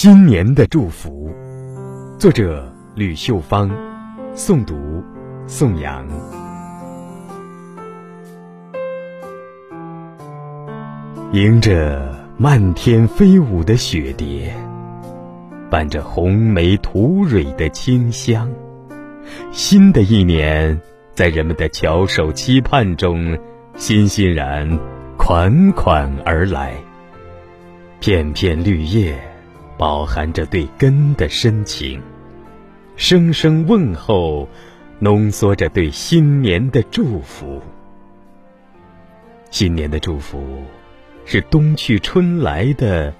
[0.00, 1.28] 新年的祝福，
[2.20, 3.68] 作者吕秀芳，
[4.32, 5.02] 诵读
[5.48, 6.06] 宋阳。
[11.32, 14.54] 迎着漫天飞舞的雪蝶，
[15.68, 18.48] 伴着红梅吐蕊的清香，
[19.50, 20.80] 新的一年
[21.12, 23.36] 在人们的翘首期盼中，
[23.74, 24.78] 欣欣然
[25.16, 26.72] 款款而来。
[27.98, 29.18] 片片绿叶，
[29.78, 32.00] 饱含着对根的深情；
[32.96, 34.48] 声声问候，
[34.98, 37.62] 浓缩着对新年的祝福。
[39.52, 40.64] 新年的祝福，
[41.24, 43.14] 是冬去春来的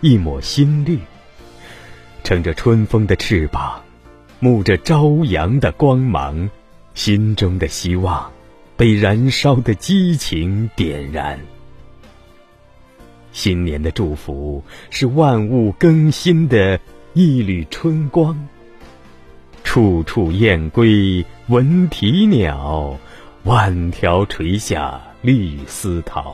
[0.00, 1.00] 一抹新绿，
[2.22, 3.82] 乘着春风的翅膀，
[4.40, 6.48] 沐着朝阳的光芒，
[6.94, 8.30] 心中的希望
[8.76, 11.40] 被燃烧的激情点燃。
[13.34, 16.78] 新年的祝福是万物更新的
[17.14, 18.48] 一缕春光。
[19.64, 22.96] 处处燕归闻啼鸟，
[23.42, 26.32] 万条垂下绿丝绦。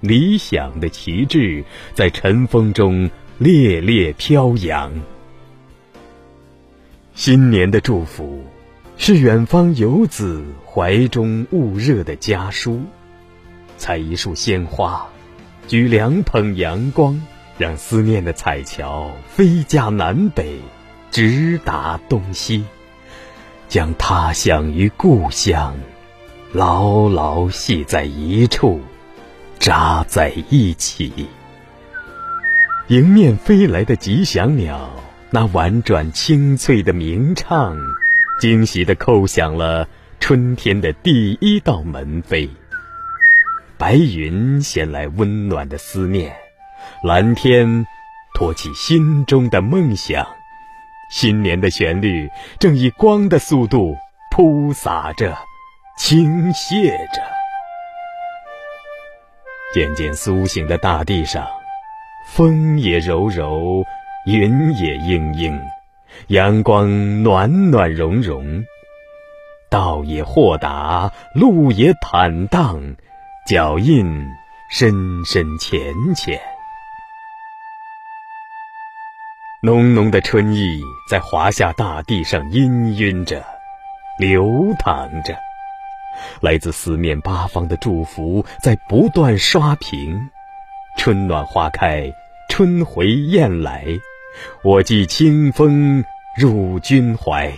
[0.00, 4.92] 理想的旗帜在晨风中猎猎飘扬。
[7.14, 8.44] 新年的祝福
[8.98, 12.82] 是远方游子怀中捂热的家书。
[13.78, 15.08] 采一束鲜花。
[15.68, 17.20] 举两捧阳光，
[17.58, 20.60] 让思念的彩桥飞架南北，
[21.10, 22.64] 直达东西，
[23.68, 25.76] 将他乡与故乡
[26.52, 28.80] 牢牢系在一处，
[29.58, 31.12] 扎在一起。
[32.86, 34.88] 迎面飞来的吉祥鸟，
[35.30, 37.76] 那婉转清脆的鸣唱，
[38.38, 39.88] 惊喜地叩响了
[40.20, 42.48] 春天的第一道门扉。
[43.78, 46.34] 白云衔来温暖的思念，
[47.02, 47.86] 蓝天
[48.34, 50.26] 托起心中的梦想，
[51.10, 53.94] 新年的旋律正以光的速度
[54.30, 55.36] 铺洒着，
[55.98, 57.22] 倾泻着。
[59.74, 61.46] 渐渐苏醒的大地上，
[62.28, 63.84] 风也柔柔，
[64.24, 65.60] 云也阴阴，
[66.28, 68.64] 阳光暖暖融融，
[69.68, 72.96] 道也豁达，路也坦荡。
[73.46, 74.04] 脚印
[74.68, 76.36] 深深浅浅，
[79.62, 83.44] 浓浓的春意在华夏大地上氤氲着，
[84.18, 85.38] 流淌着。
[86.40, 90.28] 来自四面八方的祝福在不断刷屏。
[90.98, 92.12] 春暖花开，
[92.48, 93.86] 春回雁来，
[94.64, 96.04] 我寄清风
[96.36, 97.52] 入君怀。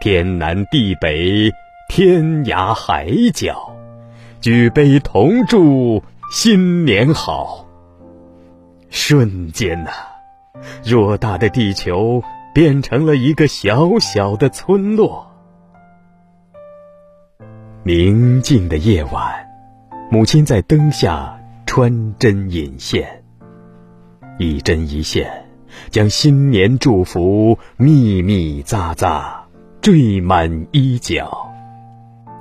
[0.00, 1.52] 天南地北，
[1.88, 3.72] 天涯海角。
[4.40, 7.66] 举杯同祝新年好。
[8.90, 9.90] 瞬间呐，
[10.84, 12.22] 偌大的地球
[12.54, 15.30] 变成了一个小小的村落。
[17.82, 19.46] 宁静的夜晚，
[20.10, 23.22] 母亲在灯下穿针引线，
[24.38, 25.46] 一针一线，
[25.90, 29.34] 将新年祝福密密匝匝
[29.80, 31.52] 缀满衣角，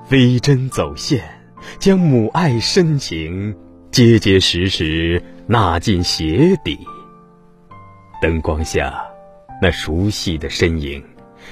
[0.06, 1.35] 飞针走线。
[1.80, 3.56] 将母爱深情
[3.92, 6.80] 结结实实纳进鞋底。
[8.22, 9.06] 灯光下，
[9.62, 11.04] 那熟悉的身影，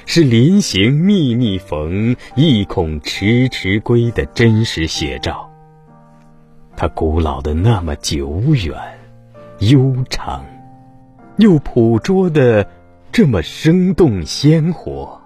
[0.06, 5.50] 是临行密密缝，意恐迟迟归的真实写照。
[6.76, 8.76] 它古老的那么久远、
[9.60, 10.44] 悠长，
[11.38, 12.68] 又捕捉的
[13.12, 15.22] 这么生动鲜活。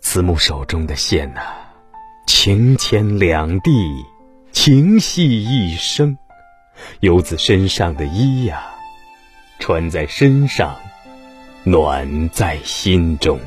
[0.00, 1.40] 慈母手中的线呐。
[2.46, 4.06] 情牵两地，
[4.52, 6.16] 情系一生。
[7.00, 8.68] 游子身上的衣呀，
[9.58, 10.76] 穿在身上，
[11.64, 13.40] 暖在心中。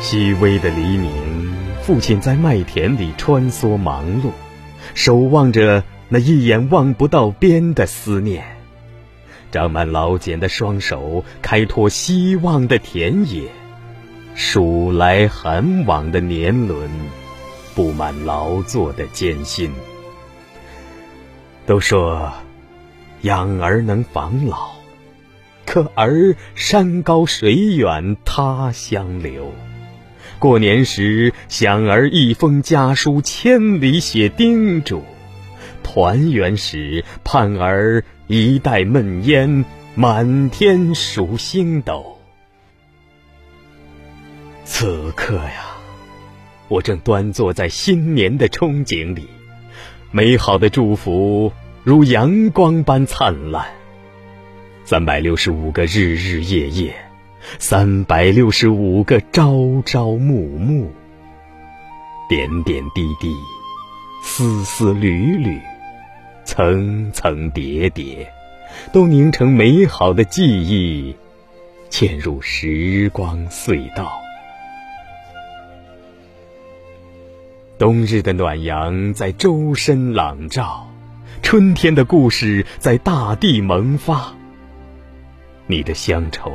[0.00, 1.10] 细微的黎明，
[1.82, 4.30] 父亲在麦田里穿梭忙碌，
[4.94, 8.44] 守望着那一眼望不到边的思念。
[9.50, 13.50] 长满老茧的双手，开拓希望的田野。
[14.38, 16.90] 数来寒往的年轮，
[17.74, 19.72] 布满劳作的艰辛。
[21.64, 22.30] 都说
[23.22, 24.72] 养儿能防老，
[25.64, 29.50] 可儿山高水远他乡留。
[30.38, 35.02] 过年时想儿一封家书千里写叮嘱，
[35.82, 42.15] 团圆时盼儿一袋闷烟满天数星斗。
[44.68, 45.76] 此刻呀，
[46.66, 49.28] 我正端坐在新年的憧憬里，
[50.10, 51.52] 美好的祝福
[51.84, 53.64] 如阳光般灿烂。
[54.84, 56.92] 三百六十五个日日夜夜，
[57.60, 60.88] 三百六十五个朝朝暮暮，
[62.28, 63.32] 点点滴滴，
[64.24, 65.60] 丝丝缕缕，
[66.44, 68.28] 层层叠叠，
[68.92, 71.14] 都凝成美好的记忆，
[71.88, 74.25] 嵌入时光隧道。
[77.78, 80.88] 冬日的暖阳在周身朗照，
[81.42, 84.32] 春天的故事在大地萌发。
[85.66, 86.50] 你的乡愁，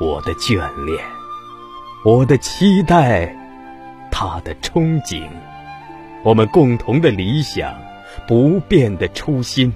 [0.00, 1.04] 我的眷恋，
[2.04, 3.34] 我的期待，
[4.12, 5.24] 他的憧憬，
[6.22, 7.74] 我们共同的理想，
[8.28, 9.72] 不变的初心，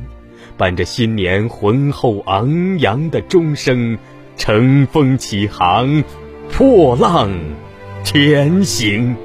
[0.57, 3.99] 伴着新年浑厚昂扬的钟声，
[4.37, 6.05] 乘风起航，
[6.53, 7.33] 破浪
[8.05, 9.17] 前行。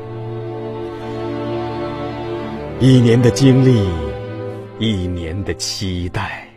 [2.82, 3.90] 一年的经历，
[4.80, 6.48] 一年的期待。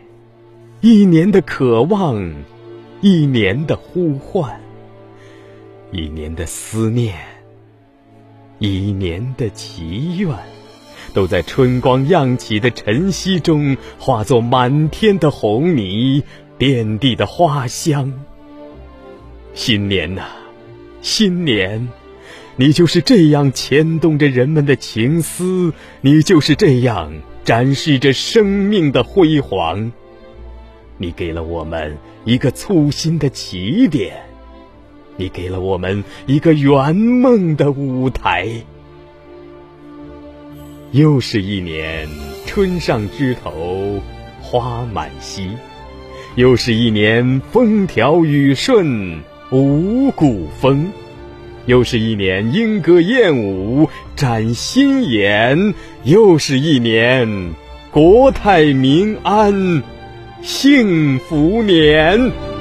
[0.79, 2.33] 一年的渴望，
[3.01, 4.57] 一年的呼唤，
[5.91, 7.13] 一年的思念，
[8.57, 10.33] 一年的祈愿，
[11.13, 16.23] 都在春光漾起的晨曦中，化作满天的红泥，
[16.57, 18.13] 遍地的花香。
[19.53, 20.23] 新年呐，
[21.01, 21.89] 新年，
[22.55, 27.11] 你就是这样牵动着人们的情思，你就是这样
[27.43, 29.91] 展示着生命的辉煌。
[30.97, 34.23] 你给了我们一个簇新的起点，
[35.17, 38.47] 你给了我们一个圆梦的舞台。
[40.91, 42.07] 又是一年
[42.45, 43.99] 春上枝头
[44.39, 45.49] 花满蹊，
[46.35, 50.91] 又是一年风调雨顺五谷丰，
[51.65, 55.73] 又是一年莺歌燕舞展新颜，
[56.03, 57.53] 又是一年
[57.91, 59.81] 国泰民安。
[60.41, 62.52] 幸福年。